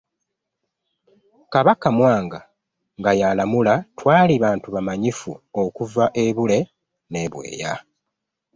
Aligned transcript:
Kabaka 1.53 1.87
Mwanga 1.97 2.39
nga 2.99 3.11
y'alamula, 3.19 3.73
twali 3.97 4.33
bantu 4.43 4.67
bamanyifu 4.75 5.31
okuva 5.63 6.05
e 6.23 6.25
Bule 6.35 6.59
n'e 7.11 7.25
Bweya 7.31 7.73